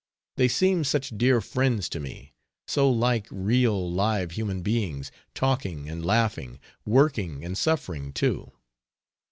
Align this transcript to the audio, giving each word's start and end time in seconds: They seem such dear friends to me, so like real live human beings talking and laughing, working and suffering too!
They 0.35 0.47
seem 0.47 0.83
such 0.83 1.15
dear 1.15 1.41
friends 1.41 1.87
to 1.89 1.99
me, 1.99 2.33
so 2.65 2.89
like 2.89 3.27
real 3.29 3.87
live 3.91 4.31
human 4.31 4.63
beings 4.63 5.11
talking 5.35 5.87
and 5.87 6.03
laughing, 6.03 6.59
working 6.87 7.45
and 7.45 7.55
suffering 7.55 8.11
too! 8.11 8.51